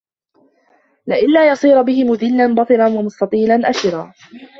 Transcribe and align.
لِئَلَّا 1.07 1.47
يَصِيرَ 1.49 1.81
بِهِ 1.81 2.03
مُدِلًّا 2.03 2.55
بَطِرًا 2.55 2.87
وَمُسْتَطِيلًا 2.87 3.69
أَشِرًا 3.69 4.13